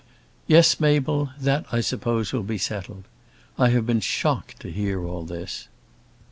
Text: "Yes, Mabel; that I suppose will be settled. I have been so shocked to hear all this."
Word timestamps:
"Yes, 0.47 0.79
Mabel; 0.79 1.29
that 1.39 1.67
I 1.71 1.79
suppose 1.79 2.33
will 2.33 2.41
be 2.41 2.57
settled. 2.57 3.03
I 3.59 3.69
have 3.69 3.85
been 3.85 4.01
so 4.01 4.05
shocked 4.07 4.59
to 4.61 4.71
hear 4.71 5.05
all 5.05 5.21
this." 5.25 5.67